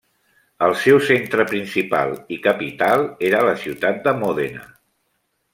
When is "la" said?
3.51-3.55